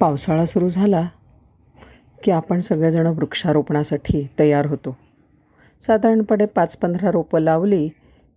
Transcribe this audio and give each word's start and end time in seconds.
पावसाळा 0.00 0.46
सुरू 0.46 0.68
झाला 0.68 1.08
की 2.24 2.30
आपण 2.30 2.60
सगळेजणं 2.60 3.10
वृक्षारोपणासाठी 3.10 4.28
तयार 4.38 4.66
होतो. 4.66 4.96
साधारणपणे 5.80 6.46
पाच 6.46 6.76
पंधरा 6.76 7.10
रोपं 7.10 7.40
लावली 7.40 7.88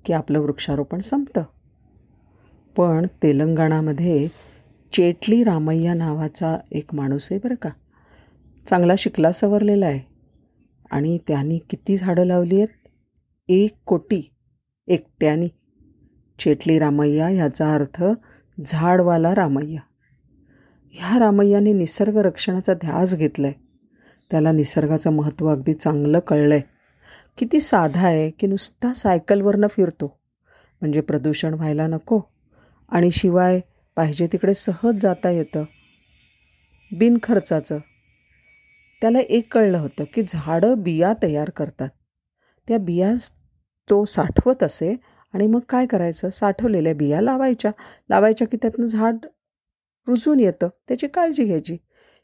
की 0.05 0.13
आपलं 0.13 0.39
वृक्षारोपण 0.39 0.99
संपतं. 0.99 1.43
पण 2.78 3.05
तेलंगणामध्ये 3.23 4.28
चेटली 4.93 5.43
रामय्या 5.43 5.93
नावाचा 5.93 6.57
एक 6.71 6.96
माणूस 6.96 7.28
आहे 7.31 7.39
बरं 7.43 7.56
का. 7.56 7.69
चांगला 8.65 8.94
शिकला 8.97 9.31
सवरलेला 9.31 9.85
आहे. 9.85 9.99
आणि 10.92 11.17
त्यांनी 11.28 11.58
किती 11.58 11.97
झाडं 11.97 12.24
लावली 12.24 12.55
आहेत? 12.55 12.87
एक 13.49 13.78
कोटी. 13.85 14.33
एकट्यानी. 14.87 15.47
चेटली 16.39 16.80
रामय्या 16.80 17.27
ह्याचा 17.27 17.73
अर्थ 17.73 18.03
झाडवाला 18.66 19.35
रामय्या. 19.35 19.81
ह्या 20.91 21.20
रामय्याने 21.20 21.73
निसर्ग 21.73 22.17
रक्षणाचा 22.17 22.73
ध्यास 22.73 23.16
घेतला 23.16 23.48
आहे 23.48 23.55
त्याला 24.31 24.52
निसर्गाचं 24.52 25.11
महत्त्व 25.11 25.48
अगदी 25.48 25.73
चांगलं 25.73 26.20
कळलं 26.20 26.53
आहे 26.53 26.63
किती 27.38 27.59
साधा 27.59 28.07
आहे 28.07 28.30
की 28.30 28.48
नुसता 28.48 28.94
सायकलवरनं 28.94 29.67
फिरतो. 29.67 30.20
म्हणजे 30.81 31.02
प्रदूषण 31.02 31.53
व्हायला 31.53 31.88
नको. 31.88 32.21
आणि 32.89 33.11
शिवाय 33.11 33.59
पाहिजे 33.95 34.27
तिकडे 34.27 34.53
सहज 34.53 35.02
जाता 35.02 35.30
येतं. 35.30 35.63
बिनखर्चाचं. 36.97 37.77
त्याला 39.02 39.19
एक 39.19 39.53
कळलं 39.53 39.77
होतं 39.77 40.03
की 40.13 40.22
झाडं 40.27 40.73
बिया 40.77 41.13
तयार 41.23 41.49
करतात. 41.49 41.89
त्या 42.67 42.77
बिया 42.77 43.13
तो 43.89 44.05
साठवत 44.05 44.63
असे 44.63 44.95
आणि 45.33 45.47
मग 45.47 45.59
काय 45.69 45.85
करायचं? 45.85 46.30
साठवलेल्या 46.30 46.95
बिया 46.95 47.22
लावायच्या. 47.22 47.72
लावायच्या 48.09 48.47
की 48.47 48.58
त्यातनं 48.58 48.85
झाड 48.85 49.16
रुजून 50.07 50.39
येतं. 50.39 50.67
त्याची 50.88 51.07
काळजी 51.07 51.43
घ्यायची. 51.43 51.77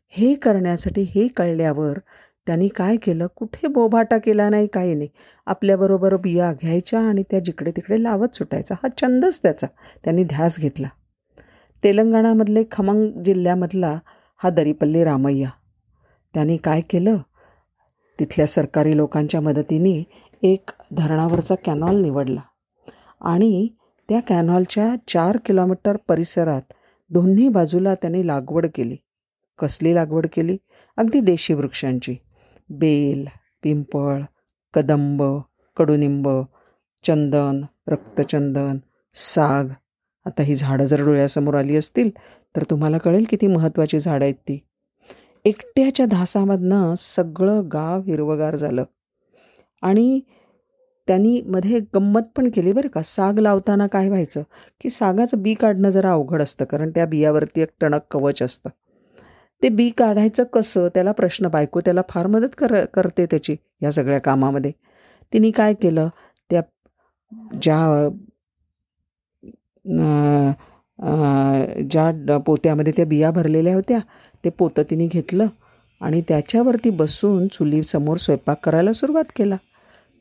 हे 0.09 0.35
करण्यासाठी 0.35 1.01
हे 1.01 1.27
कळल्यावर 1.27 1.99
त्यांनी 2.47 2.67
काय 2.67 2.97
केलं? 2.97 3.27
कुठे 3.35 3.67
बोभाटा 3.67 4.17
केला 4.17 4.49
नाही 4.49 4.67
काही 4.67 4.95
नाही. 4.95 5.09
आपल्याबरोबर 5.45 6.15
बिया 6.15 6.53
घ्यायच्या 6.53 6.99
आणि 6.99 7.23
त्या 7.31 7.39
जिकडे 7.39 7.71
तिकडे 7.71 8.03
लावत 8.03 8.35
सुटायचा. 8.35 8.75
हा 8.83 8.89
छंदच 9.01 9.39
त्याचा. 9.41 9.67
त्यांनी 10.03 10.23
ध्यास 10.23 10.59
घेतला. 10.59 10.87
तेलंगणामधले 11.83 12.63
खमंग 12.71 13.23
जिल्ह्यामधला 13.23 13.99
हा 14.37 14.49
दरीपल्ली 14.49 15.03
रामय्या. 15.03 15.49
त्यांनी 16.33 16.57
काय 16.57 16.81
केलं? 16.81 17.17
तिथल्या 18.19 18.47
सरकारी 18.47 18.97
लोकांच्या 18.97 19.41
मदतीने 19.41 20.03
एक 20.43 20.69
धरणावरचा 20.97 21.55
कॅनॉल 21.55 22.01
निवडला. 22.01 22.41
आणि 23.21 23.67
त्या 24.09 24.19
कॅनॉलच्या 24.19 24.95
चार 25.07 25.37
किलोमीटर 25.45 25.97
परिसरात 26.07 26.61
दोन्ही 27.09 27.49
बाजूला 27.49 27.95
त्याने 27.95 28.27
लागवड 28.27 28.65
केली. 28.75 28.95
कसली 29.59 29.95
लागवड 29.95 30.27
केली? 30.33 30.57
अगदी 30.97 31.19
देशी 31.19 31.53
वृक्षांची. 31.53 32.15
बेल 32.69 33.27
पिंपळ 33.63 34.21
कदंब 34.73 35.23
कडुनिंब 35.77 36.29
चंदन 37.03 37.61
रक्तचंदन 37.87 38.77
साग. 39.13 39.65
आता 40.25 40.43
ही 40.43 40.55
झाडं 40.55 40.85
जर 40.85 41.03
डोळ्यासमोर 41.05 41.55
आली 41.55 41.75
असतील 41.75 42.09
तर 42.55 42.63
तुम्हाला 42.69 42.97
कळेल 42.97 43.25
किती 43.29 43.47
महत्त्वाची 43.47 43.99
झाडं 43.99 44.25
आहेत 44.25 44.35
ती. 44.35 44.59
एकट्याच्या 45.45 46.05
धासामधनं 46.05 46.95
सगळं 46.97 47.61
गाव 47.73 48.01
हिरवगार 48.01 48.55
झालं. 48.55 48.83
आणि 49.81 50.19
त्यांनी 51.07 51.41
मध्ये 51.45 51.79
गंमत 51.95 52.21
पण 52.35 52.49
केली 52.49 52.71
बरं 52.73 52.87
का. 52.89 53.01
साग 53.03 53.39
लावताना 53.39 53.87
काय 53.87 54.07
व्हायचं 54.09 54.41
की 54.81 54.89
सागाचं 54.89 55.41
बी 55.43 55.53
काढणं 55.53 55.89
जरा 55.89 56.11
अवघड 56.11 56.41
असतं 56.41 56.65
कारण 56.65 56.89
त्या 56.95 57.05
बियावरती 57.05 57.61
एक 57.61 57.69
टणक 57.81 58.01
कवच 58.11 58.41
असतं. 58.43 58.69
ते 59.61 59.69
बी 59.69 59.89
काढायचं 59.97 60.43
कसं 60.53 60.87
त्याला 60.95 61.11
प्रश्न 61.11 61.47
बायको 61.47 61.81
त्याला 61.81 62.01
फार 62.09 62.27
मदत 62.27 62.55
कर 62.57 62.83
करते 62.93 63.25
त्याची 63.25 63.55
या 63.83 63.91
सगळ्या 63.91 64.19
कामामध्ये. 64.21 64.71
तिने 65.33 65.51
काय 65.51 65.73
केलं 65.73 66.07
त्या 66.49 66.61
ज्या 67.61 68.09
ज्या 71.91 72.37
पोत्यामध्ये 72.45 72.93
त्या 72.95 73.05
बिया 73.05 73.31
भरलेल्या 73.31 73.73
होत्या 73.75 73.99
ते 74.43 74.49
पोतं 74.49 74.83
तिने 74.89 75.07
घेतलं 75.07 75.47
आणि 76.01 76.21
त्याच्यावरती 76.27 76.89
बसून 76.91 77.47
चुलीसमोर 77.47 78.17
स्वयंपाक 78.17 78.59
करायला 78.65 78.93
सुरुवात 78.93 79.31
केला. 79.35 79.55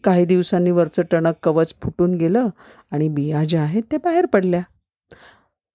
काही 0.05 0.25
दिवसांनी 0.25 0.71
वरचं 0.71 1.03
टणक 1.11 1.35
कवच 1.43 1.75
फुटून 1.83 2.15
गेलं 2.15 2.49
आणि 2.91 3.09
बिया 3.09 3.45
ज्या 3.45 3.63
आहेत 3.63 3.83
त्या 3.91 3.99
बाहेर 4.05 4.27
पडल्या. 4.27 4.63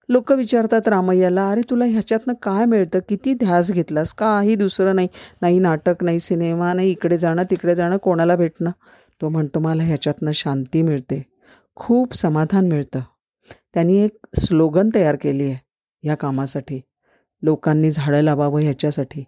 लोक 0.09 0.31
विचारतात 0.31 0.87
रामय्याला 0.87 1.49
अरे 1.51 1.61
तुला 1.69 1.85
ह्याच्यातनं 1.85 2.33
काय 2.33 2.65
मिळतं? 2.65 2.99
किती 3.09 3.33
ध्यास 3.33 3.71
घेतलास? 3.71 4.13
काही 4.13 4.55
दुसरं 4.55 4.95
नाही. 4.95 5.07
नाही 5.41 5.59
नाटक 5.59 6.03
नाही 6.03 6.19
सिनेमा 6.19 6.73
नाही 6.73 6.91
इकडे 6.91 7.17
जाणं 7.17 7.43
तिकडे 7.43 7.75
जाणं 7.75 7.97
कोणाला 7.97 8.35
भेटणं? 8.35 8.71
तो 9.21 9.29
म्हणतो 9.29 9.59
मला 9.59 9.83
ह्याच्यातनं 9.83 10.31
शांती 10.31 10.81
मिळते. 10.81 11.25
खूप 11.75 12.15
समाधान 12.15 12.67
मिळतं. 12.67 12.99
त्यांनी 13.73 13.97
एक 13.97 14.17
स्लोगन 14.39 14.89
तयार 14.95 15.15
केली 15.21 15.43
आहे 15.43 15.55
ह्या 16.03 16.15
कामासाठी. 16.15 16.81
लोकांनी 17.41 17.91
झाडं 17.91 18.21
लावावं 18.21 18.59
ह्याच्यासाठी. 18.59 19.23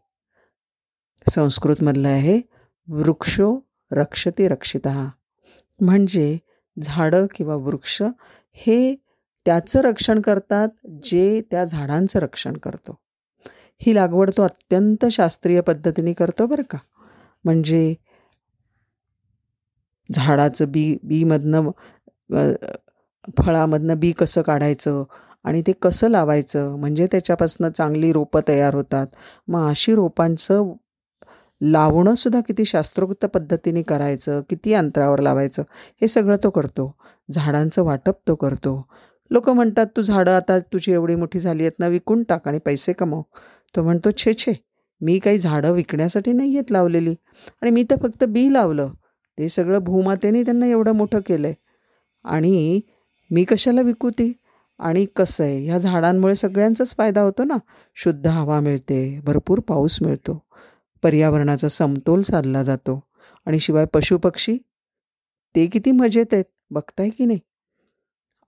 संस्कृतमधलं 1.30 2.08
आहे 2.08 2.42
वृक्षो 2.88 3.69
रक्षते 3.92 4.48
रक्षित. 4.48 4.88
म्हणजे 5.80 6.38
झाडं 6.78 7.26
किंवा 7.36 7.56
वृक्ष 7.56 8.02
हे 8.58 8.96
त्याचं 9.46 9.82
रक्षण 9.82 10.20
करतात 10.22 10.70
जे 11.04 11.42
त्या 11.52 11.64
झाडांचं 11.66 12.20
रक्षण 12.20 12.58
करतो. 12.64 13.00
ही 13.82 13.96
लागवड 13.96 14.30
तो 14.38 14.44
अत्यंत 14.44 15.06
शास्त्रीय 15.12 15.62
पद्धतीने 15.62 16.14
करतो 16.14 16.46
बरं 16.48 16.64
का. 16.70 16.78
म्हणजे 17.46 17.96
झाडाचं 20.10 20.72
बी 20.72 20.98
बीमधनं 21.04 21.70
फळामधनं 23.38 24.00
बी 24.00 24.12
कसं 24.12 24.42
काढायचं 24.42 25.04
आणि 25.46 25.62
ते 25.68 25.72
कसं 25.82 26.10
लावायचं 26.10 26.76
म्हणजे 26.80 27.08
त्याच्यापासून 27.12 27.70
चांगली 27.70 28.12
रोपं 28.14 28.42
तयार 28.48 28.76
होतात. 28.76 29.08
मग 29.48 29.70
अशी 29.70 29.96
रोपांचं 29.96 30.74
लावणंसुद्धा 31.62 32.40
किती 32.42 32.66
शास्त्रोक्त 32.66 33.26
पद्धतीने 33.26 33.82
करायचं 33.82 34.42
किती 34.50 34.74
अंतरावर 34.74 35.20
लावायचं 35.20 35.64
हे 36.02 36.08
सगळं 36.08 36.38
तो 36.44 36.50
करतो. 36.50 36.92
झाडांचं 37.32 37.84
वाटप 37.84 38.18
तो 38.28 38.36
करतो. 38.36 38.82
लोक 39.32 39.50
म्हणतात 39.50 39.88
तू 39.98 40.02
झाडं 40.02 40.32
आता 40.32 40.58
तुझी 40.74 40.92
एवढी 40.94 41.16
मोठी 41.16 41.40
झाली 41.40 41.64
आहेत 41.64 41.80
ना 41.80 41.88
विकून 41.88 42.24
टाक 42.24 42.48
आणि 42.48 42.60
पैसे 42.60 42.94
कमव. 42.94 43.22
तो 43.76 43.84
म्हणतो 43.84 44.12
छे 44.18 44.34
छे 44.34 44.54
मी 45.02 45.20
काही 45.20 45.40
झाडं 45.40 45.72
विकण्यासाठी 45.72 46.32
नाही 46.34 46.56
आहेत 46.58 46.72
लावलेली 46.72 47.16
आणि 47.62 47.72
मी 47.72 47.84
तर 47.84 47.96
फक्त 48.04 48.24
बी 48.24 48.54
लावलं. 48.54 48.90
ते 49.38 49.50
सगळं 49.50 49.80
भूमातेने 49.80 50.44
त्यांना 50.44 50.66
एवढं 50.68 50.92
मोठं 50.92 51.20
केलं 51.26 51.48
आहे 51.48 51.56
आणि 52.26 52.82
मी 53.32 53.44
कशाला 53.44 53.82
विकू 53.82 54.10
ती? 54.10 54.32
आणि 54.80 55.06
कसं 55.16 55.44
आहे? 55.44 55.66
ह्या 55.66 55.78
झाडांमुळे 55.78 56.36
सगळ्यांचाच 56.36 56.96
फायदा 56.98 57.22
होतो 57.22 57.44
ना. 57.44 57.58
शुद्ध 57.96 58.28
हवा 58.28 58.60
मिळते 58.60 59.20
भरपूर 59.26 59.60
पाऊस 59.60 59.98
मिळतो. 60.02 60.42
पर्यावरणाचा 61.04 61.68
समतोल 61.68 62.22
साधला 62.22 62.64
जातो. 62.64 63.00
आणि 63.46 63.60
शिवाय 63.60 63.86
पशुपक्षी 63.86 64.58
ते 65.56 65.66
किती 65.68 65.92
मजेत 65.92 66.26
आहेत 66.32 66.46
बघताय 66.72 67.10
की 67.10 67.26
नाही? 67.26 67.40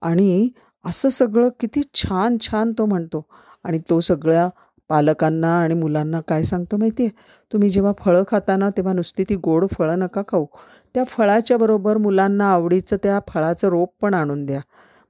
आणि 0.02 0.48
असं 0.84 1.08
सगळं 1.08 1.48
किती 1.60 1.82
छान 1.94 2.36
छान 2.40 2.72
तो 2.78 2.86
म्हणतो. 2.86 3.26
आणि 3.64 3.78
तो 3.90 4.00
सगळ्या 4.00 4.48
पालकांना 4.88 5.60
आणि 5.60 5.74
मुलांना 5.74 6.20
काय 6.20 6.42
सांगतो 6.42 6.76
माहिती 6.76 7.04
आहे 7.04 7.10
तुम्ही 7.52 7.70
जेव्हा 7.70 7.92
फळं 7.98 8.22
खाताना 8.28 8.70
तेव्हा 8.70 8.92
नुसती 8.92 9.24
ती 9.28 9.36
गोड 9.36 9.66
फळं 9.72 9.98
नका 9.98 10.22
खाऊ. 10.28 10.46
त्या 10.94 11.04
फळाच्या 11.04 11.56
बरोबर 11.56 11.96
मुलांना 11.96 12.52
आवडीचं 12.52 12.96
त्या 13.02 13.20
फळाचं 13.28 13.68
रोप 13.68 13.94
पण 14.00 14.14
आणून 14.14 14.46
द्या. 14.46 14.60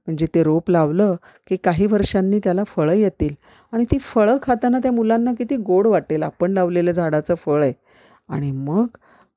म्हणजे 0.07 0.27
ते 0.35 0.43
रोप 0.43 0.69
लावलं 0.69 1.15
की 1.47 1.57
काही 1.57 1.85
वर्षांनी 1.85 2.39
त्याला 2.43 2.63
फळं 2.63 2.93
येतील. 2.93 3.33
आणि 3.73 3.85
ती 3.91 3.97
फळं 3.97 4.37
खाताना 4.41 4.79
त्या 4.79 4.91
मुलांना 4.91 5.33
किती 5.33 5.57
गोड 5.57 5.87
वाटेल. 5.87 6.23
आपण 6.23 6.51
लावलेलं 6.51 6.91
झाडाचं 6.91 7.35
फळ 7.35 7.63
आहे. 7.63 7.73
आणि 8.29 8.51
मग 8.51 8.87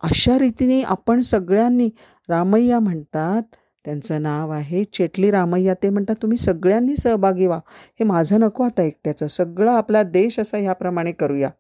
अशा 0.02 0.38
रीतीने 0.38 0.82
आपण 0.82 1.20
सगळ्यांनी 1.20 1.88
रामय्या 2.28 2.80
म्हणतात 2.80 3.42
त्यांचं 3.84 4.22
नाव 4.22 4.50
आहे 4.50 4.84
चेटली 4.84 5.30
रामय्या. 5.30 5.74
ते 5.74 5.90
म्हणतात 5.90 6.16
तुम्ही 6.22 6.38
सगळ्यांनी 6.38 6.96
सहभागी 6.96 7.46
व्हा. 7.46 7.58
हे 8.00 8.04
माझं 8.04 8.40
नको 8.40 8.64
आता 8.64 8.82
एकट्याचं. 8.82 9.26
सगळं 9.26 9.70
आपला 9.72 10.02
देश 10.02 10.40
असा 10.40 10.58
ह्याप्रमाणे 10.58 11.12
करूया. 11.12 11.50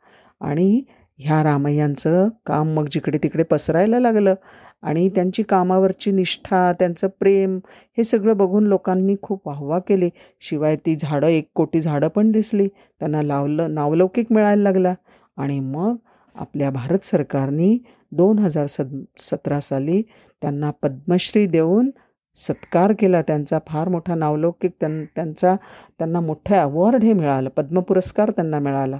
आणि 0.40 0.82
ह्या 1.18 1.42
रामय्यांचं 1.44 2.28
काम 2.46 2.68
मग 2.68 2.86
जिकडे 2.90 3.18
तिकडे 3.22 3.42
पसरायला 3.42 3.98
लागलं. 4.00 4.34
आणि 4.82 5.08
त्यांची 5.08 5.42
कामावरची 5.42 6.10
निष्ठा 6.10 6.72
त्यांचं 6.72 7.08
प्रेम 7.20 7.58
हे 7.98 8.04
सगळं 8.04 8.36
बघून 8.36 8.64
लोकांनी 8.66 9.14
खूप 9.22 9.48
वाहवा 9.48 9.78
केली. 9.78 10.10
शिवाय 10.40 10.76
ती 10.76 10.96
झाडं 10.96 11.26
एक 11.26 11.48
कोटी 11.54 11.80
झाडं 11.80 12.08
पण 12.08 12.30
दिसली. 12.30 12.66
त्यांना 13.00 13.22
लावलं 13.22 13.74
नावलौकिक 13.74 14.32
मिळायला 14.32 14.62
लागला. 14.62 14.94
आणि 15.36 15.60
मग 15.60 15.96
आपल्या 16.36 16.70
भारत 16.70 17.04
सरकारने 17.04 17.76
दोन 18.12 18.38
हजार 18.38 18.66
सद 18.66 18.94
सतरा 19.18 19.60
साली 19.60 20.02
त्यांना 20.42 20.70
पद्मश्री 20.82 21.46
देऊन 21.46 21.90
सत्कार 22.36 22.92
केला. 22.98 23.22
त्यांचा 23.22 23.58
फार 23.66 23.88
मोठा 23.88 24.14
नावलौकिक 24.14 24.72
त्यां 24.80 25.04
त्यांचा 25.16 25.54
त्यांना 25.98 26.20
मोठं 26.20 26.56
अवॉर्ड 26.56 27.02
हे 27.04 27.12
मिळालं. 27.12 27.48
पद्म 27.56 27.80
पुरस्कार 27.80 28.30
त्यांना 28.30 28.58
मिळाला. 28.58 28.98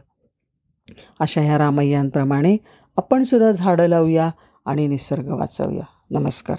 अशा 1.21 1.41
ह्या 1.41 1.59
रामय्यांप्रमाणे 1.59 2.57
आपण 2.97 3.23
सुद्धा 3.23 3.53
झाडं 3.53 3.87
लावूया 3.87 4.31
आणि 4.67 4.87
निसर्ग 4.87 5.29
वाचवूया. 5.29 5.85
नमस्कार. 6.11 6.57